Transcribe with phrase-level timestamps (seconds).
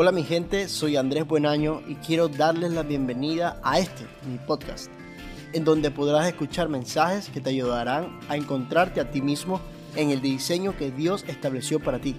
[0.00, 4.92] Hola mi gente, soy Andrés Buenaño y quiero darles la bienvenida a este, mi podcast,
[5.52, 9.60] en donde podrás escuchar mensajes que te ayudarán a encontrarte a ti mismo
[9.96, 12.14] en el diseño que Dios estableció para ti.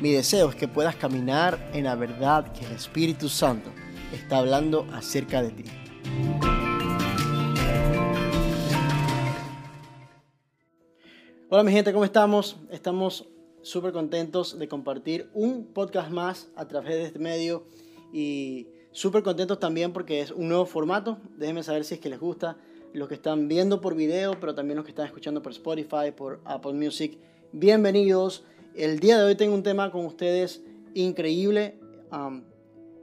[0.00, 3.70] Mi deseo es que puedas caminar en la verdad que el Espíritu Santo
[4.14, 5.64] está hablando acerca de ti.
[11.50, 12.56] Hola mi gente, ¿cómo estamos?
[12.70, 13.26] Estamos
[13.62, 17.64] súper contentos de compartir un podcast más a través de este medio
[18.12, 21.18] y súper contentos también porque es un nuevo formato.
[21.36, 22.58] Déjenme saber si es que les gusta
[22.92, 26.40] los que están viendo por video, pero también los que están escuchando por Spotify, por
[26.44, 27.18] Apple Music.
[27.52, 28.44] Bienvenidos.
[28.74, 30.62] El día de hoy tengo un tema con ustedes
[30.94, 31.78] increíble
[32.10, 32.42] um,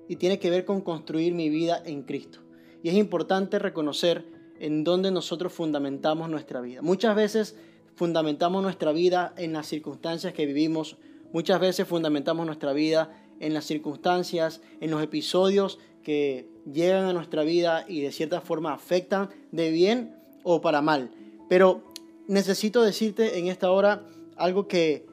[0.07, 2.39] y tiene que ver con construir mi vida en Cristo.
[2.83, 4.25] Y es importante reconocer
[4.59, 6.81] en dónde nosotros fundamentamos nuestra vida.
[6.81, 7.55] Muchas veces
[7.99, 10.95] fundamentamos nuestra vida en las circunstancias que vivimos.
[11.33, 13.11] Muchas veces fundamentamos nuestra vida
[13.41, 18.71] en las circunstancias, en los episodios que llegan a nuestra vida y de cierta forma
[18.71, 21.11] afectan de bien o para mal.
[21.49, 21.83] Pero
[22.29, 25.05] necesito decirte en esta hora algo que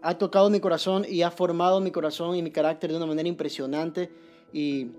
[0.00, 3.28] ha tocado mi corazón y ha formado mi corazón y mi carácter de una manera
[3.28, 4.10] impresionante.
[4.50, 4.92] Y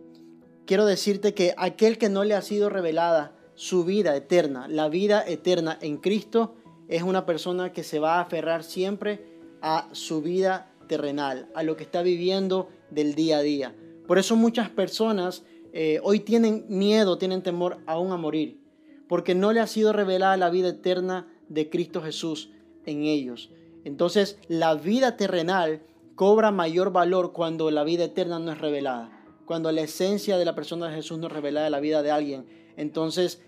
[0.67, 5.23] quiero decirte que aquel que no le ha sido revelada su vida eterna, la vida
[5.27, 6.53] eterna en Cristo,
[6.89, 9.23] es una persona que se va a aferrar siempre
[9.61, 13.75] a su vida terrenal, a lo que está viviendo del día a día.
[14.07, 18.59] Por eso muchas personas eh, hoy tienen miedo, tienen temor aún a morir,
[19.07, 22.49] porque no le ha sido revelada la vida eterna de Cristo Jesús
[22.85, 23.51] en ellos.
[23.83, 25.83] Entonces la vida terrenal
[26.15, 29.11] cobra mayor valor cuando la vida eterna no es revelada,
[29.45, 32.09] cuando la esencia de la persona de Jesús no es revelada en la vida de
[32.09, 32.47] alguien.
[32.77, 33.43] Entonces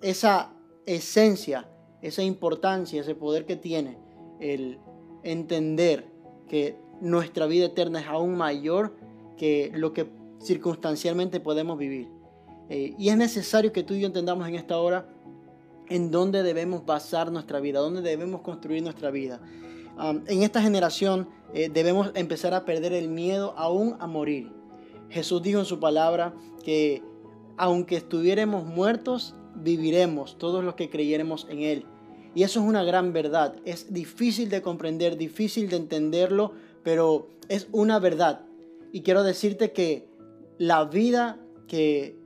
[0.00, 0.54] esa
[0.86, 1.68] esencia
[2.02, 3.98] esa importancia, ese poder que tiene
[4.40, 4.78] el
[5.22, 6.06] entender
[6.48, 8.96] que nuestra vida eterna es aún mayor
[9.36, 10.08] que lo que
[10.40, 12.08] circunstancialmente podemos vivir.
[12.68, 15.08] Eh, y es necesario que tú y yo entendamos en esta hora
[15.88, 19.40] en dónde debemos basar nuestra vida, dónde debemos construir nuestra vida.
[20.26, 24.52] en esta generación eh, debemos empezar a perder el miedo aún a morir.
[25.08, 26.34] Jesús dijo en su palabra
[26.64, 27.02] que
[27.56, 31.84] aunque estuviéramos muertos, viviremos todos los que creyéremos en Él.
[32.34, 33.56] Y eso es una gran verdad.
[33.64, 36.52] Es difícil de comprender, difícil de entenderlo,
[36.82, 38.42] pero es una verdad.
[38.92, 40.06] Y quiero decirte que
[40.58, 42.16] la vida que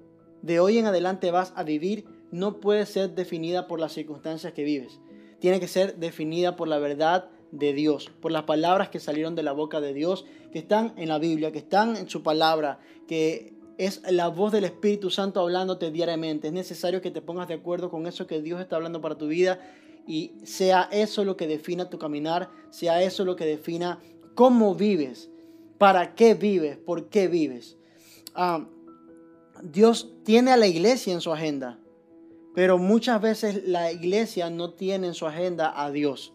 [0.42, 4.64] de hoy en adelante vas a vivir no puede ser definida por las circunstancias que
[4.64, 5.00] vives.
[5.38, 9.42] Tiene que ser definida por la verdad de Dios, por las palabras que salieron de
[9.42, 13.54] la boca de Dios, que están en la Biblia, que están en su palabra, que
[13.80, 16.48] es la voz del Espíritu Santo hablándote diariamente.
[16.48, 19.26] Es necesario que te pongas de acuerdo con eso que Dios está hablando para tu
[19.26, 19.58] vida
[20.06, 23.98] y sea eso lo que defina tu caminar, sea eso lo que defina
[24.34, 25.30] cómo vives,
[25.78, 27.78] para qué vives, por qué vives.
[28.34, 28.66] Ah,
[29.62, 31.78] Dios tiene a la iglesia en su agenda,
[32.54, 36.34] pero muchas veces la iglesia no tiene en su agenda a Dios.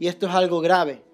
[0.00, 1.04] Y esto es algo grave,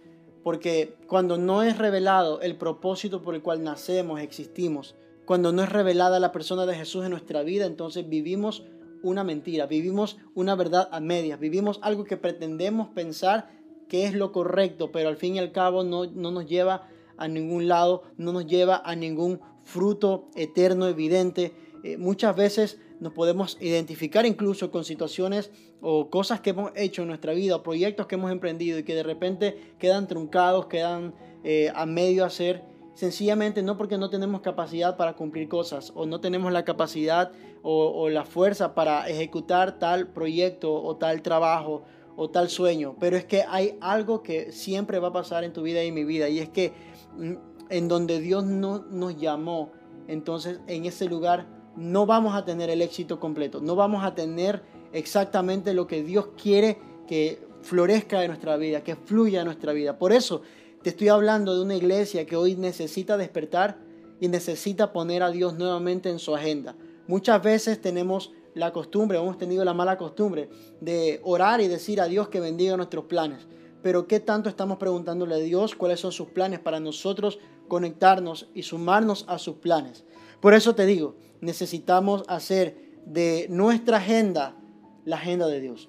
[0.43, 4.95] porque cuando no es revelado el propósito por el cual nacemos, existimos,
[5.27, 8.65] cuando no es revelada la persona de Jesús en nuestra vida, entonces vivimos
[9.03, 13.51] una mentira, vivimos una verdad a medias, vivimos algo que pretendemos pensar
[13.89, 17.69] que es lo correcto, pero al fin y al cabo no, nos lleva a ningún
[17.69, 21.53] lado, no nos lleva a ningún fruto eterno, evidente.
[21.83, 25.51] Eh, muchas veces nos podemos identificar incluso con situaciones
[25.81, 28.95] o cosas que hemos hecho en nuestra vida, o proyectos que hemos emprendido y que
[28.95, 32.63] de repente quedan truncados, quedan eh, a medio hacer
[32.97, 37.31] sencillamente no porque no tenemos capacidad para cumplir cosas o no tenemos la capacidad
[37.63, 41.83] o, la fuerza para ejecutar tal proyecto o tal trabajo
[42.17, 45.63] o tal sueño, pero es que hay algo que siempre va a pasar en tu
[45.63, 46.73] vida y en mi vida y es que
[47.19, 47.33] mm,
[47.69, 49.73] en donde Dios no nos llamó,
[50.09, 54.63] entonces en ese lugar no vamos a tener el éxito completo, no vamos a tener
[54.93, 59.99] exactamente lo que Dios quiere que florezca en nuestra vida, que fluya en nuestra vida.
[59.99, 60.41] Por eso
[60.83, 63.79] te estoy hablando de una iglesia que hoy necesita despertar
[64.21, 66.77] y necesita poner a Dios nuevamente en su agenda.
[67.07, 70.49] Muchas veces tenemos la costumbre, hemos tenido la mala costumbre
[70.81, 73.47] de orar y decir a Dios que bendiga nuestros planes.
[73.83, 77.39] Pero ¿qué tanto estamos preguntándole a Dios cuáles son sus planes para nosotros
[77.69, 80.05] conectarnos y sumarnos a sus planes?
[80.41, 84.57] Por eso te digo, necesitamos hacer de nuestra agenda
[85.05, 85.89] la agenda de Dios.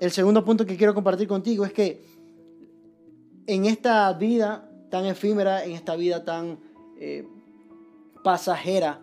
[0.00, 2.04] El segundo punto que quiero compartir contigo es que
[3.46, 6.58] en esta vida tan efímera, en esta vida tan
[6.98, 7.26] eh,
[8.22, 9.00] pasajera,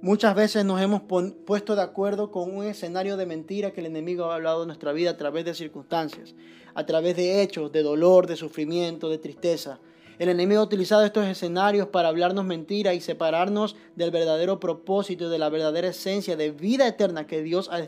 [0.00, 4.26] muchas veces nos hemos puesto de acuerdo con un escenario de mentira que el enemigo
[4.26, 6.34] ha hablado de nuestra vida a través de circunstancias,
[6.74, 9.78] a través de hechos, de dolor, de sufrimiento, de tristeza.
[10.18, 15.30] El enemigo ha utilizado estos escenarios para hablarnos mentira y separarnos del verdadero propósito y
[15.30, 17.80] de la verdadera esencia de vida eterna que Dios ha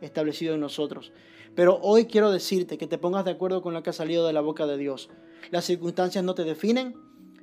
[0.00, 1.12] establecido en nosotros.
[1.56, 4.34] Pero hoy quiero decirte que te pongas de acuerdo con lo que ha salido de
[4.34, 5.08] la boca de Dios.
[5.50, 6.94] Las circunstancias no te definen,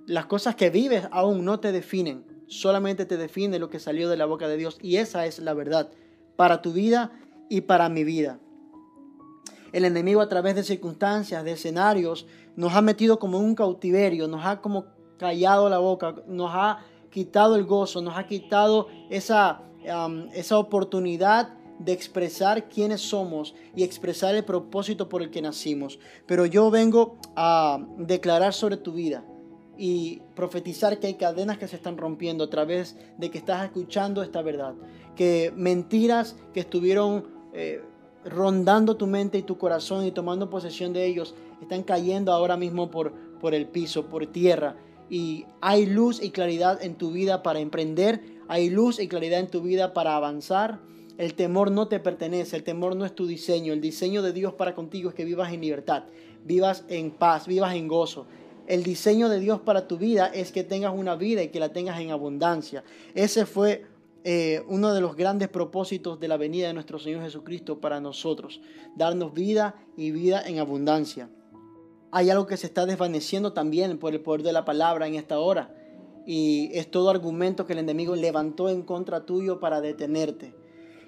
[0.05, 4.17] las cosas que vives aún no te definen, solamente te define lo que salió de
[4.17, 5.89] la boca de Dios y esa es la verdad
[6.35, 7.11] para tu vida
[7.49, 8.39] y para mi vida.
[9.71, 14.45] El enemigo a través de circunstancias, de escenarios, nos ha metido como un cautiverio, nos
[14.45, 14.85] ha como
[15.17, 19.63] callado la boca, nos ha quitado el gozo, nos ha quitado esa,
[20.33, 25.99] esa oportunidad de expresar quiénes somos y expresar el propósito por el que nacimos.
[26.25, 29.25] Pero yo vengo a declarar sobre tu vida
[29.77, 34.21] y profetizar que hay cadenas que se están rompiendo a través de que estás escuchando
[34.21, 34.75] esta verdad.
[35.15, 37.81] Que mentiras que estuvieron eh,
[38.25, 42.91] rondando tu mente y tu corazón y tomando posesión de ellos están cayendo ahora mismo
[42.91, 44.75] por, por el piso, por tierra.
[45.09, 49.47] Y hay luz y claridad en tu vida para emprender, hay luz y claridad en
[49.47, 50.79] tu vida para avanzar.
[51.17, 53.73] El temor no te pertenece, el temor no es tu diseño.
[53.73, 56.05] El diseño de Dios para contigo es que vivas en libertad,
[56.43, 58.25] vivas en paz, vivas en gozo.
[58.65, 61.73] El diseño de Dios para tu vida es que tengas una vida y que la
[61.73, 62.83] tengas en abundancia.
[63.13, 63.85] Ese fue
[64.23, 68.61] eh, uno de los grandes propósitos de la venida de nuestro Señor Jesucristo para nosotros,
[68.95, 71.29] darnos vida y vida en abundancia.
[72.11, 75.39] Hay algo que se está desvaneciendo también por el poder de la palabra en esta
[75.39, 75.75] hora
[76.25, 80.53] y es todo argumento que el enemigo levantó en contra tuyo para detenerte.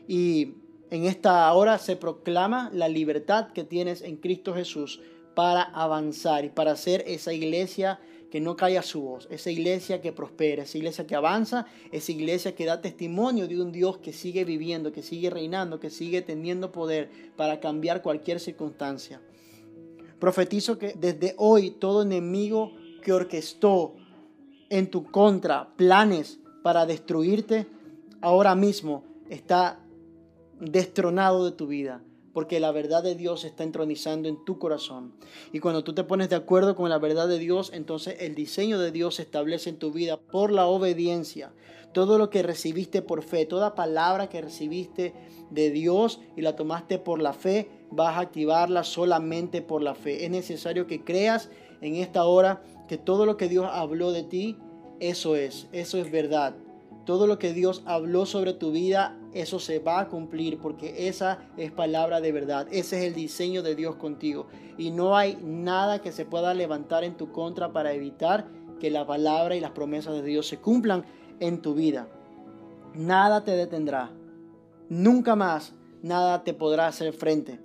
[0.07, 0.55] Y
[0.89, 5.01] en esta hora se proclama la libertad que tienes en Cristo Jesús
[5.33, 7.99] para avanzar y para ser esa iglesia
[8.31, 12.55] que no calla su voz, esa iglesia que prospera, esa iglesia que avanza, esa iglesia
[12.55, 16.71] que da testimonio de un Dios que sigue viviendo, que sigue reinando, que sigue teniendo
[16.71, 19.21] poder para cambiar cualquier circunstancia.
[20.19, 23.95] Profetizo que desde hoy todo enemigo que orquestó
[24.69, 27.67] en tu contra planes para destruirte,
[28.21, 29.84] ahora mismo está
[30.59, 32.03] destronado de tu vida
[32.35, 35.13] porque la verdad de Dios está entronizando en tu corazón.
[35.53, 38.77] Y cuando tú te pones de acuerdo con la verdad de Dios, entonces el diseño
[38.77, 41.53] de Dios se establece en tu vida por la obediencia.
[41.93, 45.13] Todo lo que recibiste por fe, toda palabra que recibiste
[45.49, 50.25] de Dios y la tomaste por la fe, vas a activarla solamente por la fe.
[50.25, 51.49] Es necesario que creas
[51.79, 54.57] en esta hora que todo lo que Dios habló de ti,
[54.99, 56.57] eso es, eso es verdad.
[57.05, 61.39] Todo lo que Dios habló sobre tu vida, eso se va a cumplir porque esa
[61.57, 62.67] es palabra de verdad.
[62.71, 64.47] Ese es el diseño de Dios contigo.
[64.77, 68.47] Y no hay nada que se pueda levantar en tu contra para evitar
[68.79, 71.03] que la palabra y las promesas de Dios se cumplan
[71.41, 72.07] en tu vida.
[72.93, 74.09] Nada te detendrá.
[74.87, 77.59] Nunca más nada te podrá hacer frente.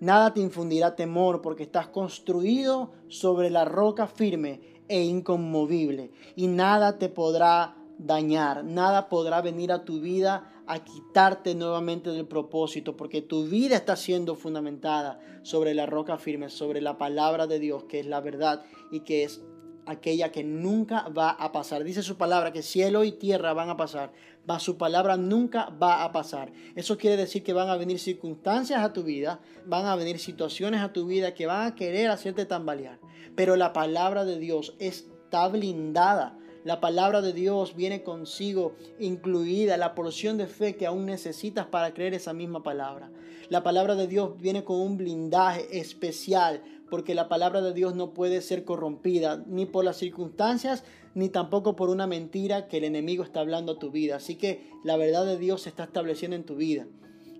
[0.00, 6.10] Nada te infundirá temor porque estás construido sobre la roca firme e inconmovible.
[6.34, 12.26] Y nada te podrá dañar, nada podrá venir a tu vida a quitarte nuevamente del
[12.26, 17.58] propósito, porque tu vida está siendo fundamentada sobre la roca firme, sobre la palabra de
[17.58, 19.42] Dios, que es la verdad y que es
[19.86, 21.84] aquella que nunca va a pasar.
[21.84, 24.12] Dice su palabra que cielo y tierra van a pasar,
[24.48, 26.52] va, su palabra nunca va a pasar.
[26.74, 30.80] Eso quiere decir que van a venir circunstancias a tu vida, van a venir situaciones
[30.80, 32.98] a tu vida que van a querer hacerte tambalear,
[33.34, 39.94] pero la palabra de Dios está blindada la palabra de Dios viene consigo incluida la
[39.94, 43.10] porción de fe que aún necesitas para creer esa misma palabra.
[43.50, 48.14] La palabra de Dios viene con un blindaje especial porque la palabra de Dios no
[48.14, 53.24] puede ser corrompida ni por las circunstancias ni tampoco por una mentira que el enemigo
[53.24, 54.16] está hablando a tu vida.
[54.16, 56.86] Así que la verdad de Dios se está estableciendo en tu vida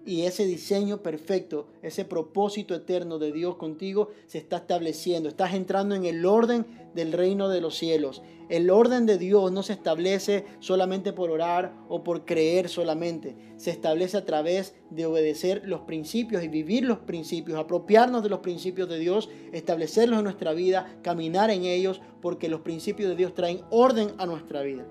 [0.07, 5.29] y ese diseño perfecto, ese propósito eterno de Dios contigo se está estableciendo.
[5.29, 8.23] Estás entrando en el orden del reino de los cielos.
[8.49, 13.37] El orden de Dios no se establece solamente por orar o por creer solamente.
[13.57, 18.41] Se establece a través de obedecer los principios y vivir los principios, apropiarnos de los
[18.41, 23.35] principios de Dios, establecerlos en nuestra vida, caminar en ellos, porque los principios de Dios
[23.35, 24.87] traen orden a nuestra vida.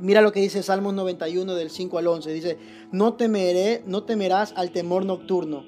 [0.00, 2.32] Mira lo que dice Salmos 91 del 5 al 11.
[2.32, 2.58] Dice,
[2.90, 5.64] no, temeré, no temerás al temor nocturno,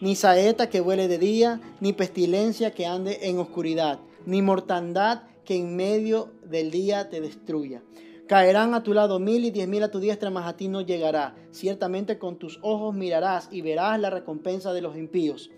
[0.00, 5.56] ni saeta que vuele de día, ni pestilencia que ande en oscuridad, ni mortandad que
[5.56, 7.82] en medio del día te destruya.
[8.26, 10.80] Caerán a tu lado mil y diez mil a tu diestra, mas a ti no
[10.80, 11.34] llegará.
[11.50, 15.50] Ciertamente con tus ojos mirarás y verás la recompensa de los impíos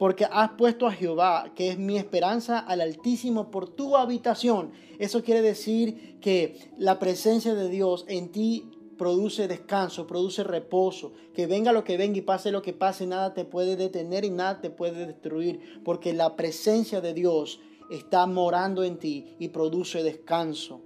[0.00, 4.72] porque has puesto a Jehová, que es mi esperanza, al Altísimo por tu habitación.
[4.98, 11.12] Eso quiere decir que la presencia de Dios en ti produce descanso, produce reposo.
[11.34, 14.30] Que venga lo que venga y pase lo que pase, nada te puede detener y
[14.30, 20.02] nada te puede destruir, porque la presencia de Dios está morando en ti y produce
[20.02, 20.80] descanso.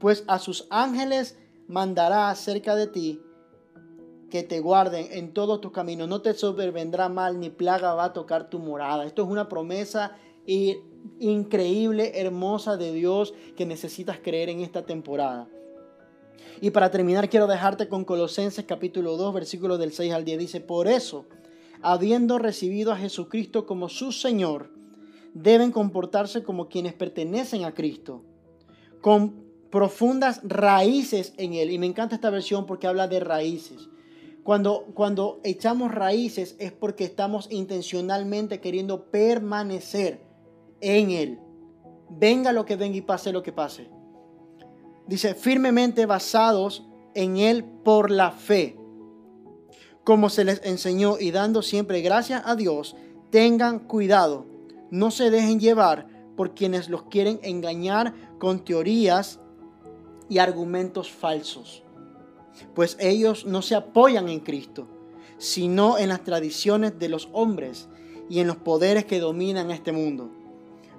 [0.00, 1.38] Pues a sus ángeles
[1.68, 3.20] mandará acerca de ti
[4.30, 6.08] que te guarden en todos tus caminos.
[6.08, 9.04] No te sobrevendrá mal ni plaga va a tocar tu morada.
[9.04, 10.16] Esto es una promesa
[11.18, 15.48] increíble, hermosa de Dios que necesitas creer en esta temporada.
[16.60, 20.38] Y para terminar quiero dejarte con Colosenses capítulo 2 versículos del 6 al 10.
[20.38, 21.26] Dice, por eso,
[21.82, 24.70] habiendo recibido a Jesucristo como su Señor,
[25.34, 28.24] deben comportarse como quienes pertenecen a Cristo,
[29.00, 31.70] con profundas raíces en Él.
[31.70, 33.88] Y me encanta esta versión porque habla de raíces.
[34.48, 40.22] Cuando, cuando echamos raíces es porque estamos intencionalmente queriendo permanecer
[40.80, 41.38] en Él.
[42.08, 43.90] Venga lo que venga y pase lo que pase.
[45.06, 48.78] Dice, firmemente basados en Él por la fe.
[50.02, 52.96] Como se les enseñó y dando siempre gracias a Dios,
[53.28, 54.46] tengan cuidado.
[54.90, 56.06] No se dejen llevar
[56.38, 59.40] por quienes los quieren engañar con teorías
[60.30, 61.84] y argumentos falsos
[62.74, 64.86] pues ellos no se apoyan en Cristo,
[65.38, 67.88] sino en las tradiciones de los hombres
[68.28, 70.30] y en los poderes que dominan este mundo.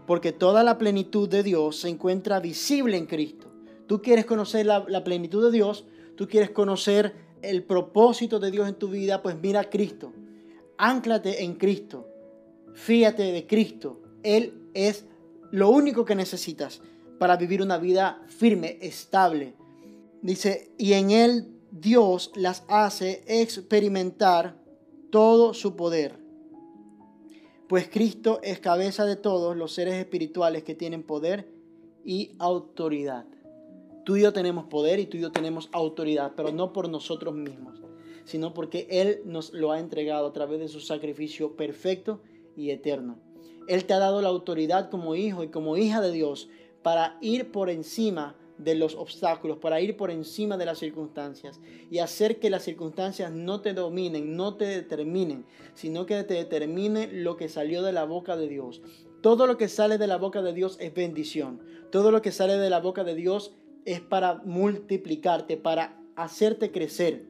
[0.08, 3.48] Porque toda la plenitud de Dios se encuentra visible en Cristo.
[3.88, 5.86] Tú quieres conocer la, plenitud de Dios,
[6.16, 10.14] tú quieres conocer el propósito de Dios en tu vida, pues mira a Cristo.
[10.78, 12.08] Ánclate en Cristo.
[12.74, 14.02] Fíate de Cristo.
[14.24, 15.06] Él es
[15.52, 16.82] lo único que necesitas
[17.20, 19.54] para vivir una vida firme, estable,
[20.22, 24.60] Dice, y en él Dios las hace experimentar
[25.12, 26.20] todo su poder.
[27.68, 31.48] Pues Cristo es cabeza de todos los seres espirituales que tienen poder
[32.04, 33.26] y autoridad.
[34.04, 37.36] Tú y yo tenemos poder y tú y yo tenemos autoridad, pero no por nosotros
[37.36, 37.84] mismos,
[38.26, 42.22] sino porque Él nos lo ha entregado a través de su sacrificio perfecto
[42.56, 43.20] y eterno.
[43.68, 46.50] Él te ha dado la autoridad como hijo y como hija de Dios
[46.82, 52.00] para ir por encima de los obstáculos, para ir por encima de las circunstancias y
[52.00, 57.38] hacer que las circunstancias no te dominen, no te determinen, sino que te determine lo
[57.38, 58.82] que salió de la boca de Dios.
[59.22, 61.62] Todo lo que sale de la boca de Dios es bendición.
[61.90, 67.26] Todo lo que sale de la boca de Dios es para multiplicarte, para hacerte crecer.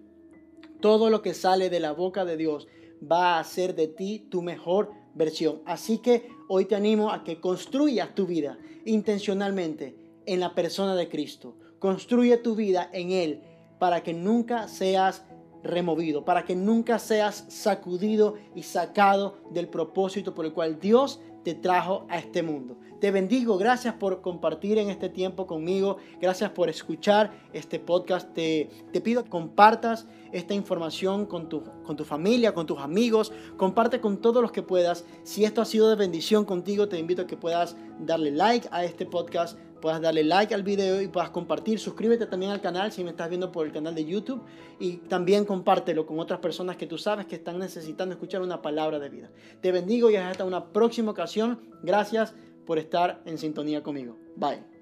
[0.81, 2.67] Todo lo que sale de la boca de Dios
[2.99, 5.61] va a hacer de ti tu mejor versión.
[5.65, 9.95] Así que hoy te animo a que construyas tu vida intencionalmente
[10.29, 11.55] en la persona de Cristo.
[11.79, 13.41] Construye tu vida en Él
[13.79, 15.23] para que nunca seas
[15.63, 21.55] removido, para que nunca seas sacudido y sacado del propósito por el cual Dios te
[21.55, 22.77] trajo a este mundo.
[22.99, 28.33] Te bendigo, gracias por compartir en este tiempo conmigo, gracias por escuchar este podcast.
[28.33, 28.69] Te,
[29.01, 34.17] pido que compartas esta información con tu, con tu familia, con tus amigos, comparte con
[34.17, 35.05] todos los que puedas.
[35.23, 38.83] Si esto ha sido de bendición contigo, te invito a que puedas darle like a
[38.83, 41.79] este podcast puedas darle like al video y puedas compartir.
[41.79, 44.41] Suscríbete también al canal si me estás viendo por el canal de YouTube
[44.79, 48.99] y también compártelo con otras personas que tú sabes que están necesitando escuchar una palabra
[48.99, 49.31] de vida.
[49.61, 51.59] Te bendigo y hasta una próxima ocasión.
[51.83, 52.33] Gracias
[52.65, 54.17] por estar en sintonía conmigo.
[54.35, 54.78] Bye.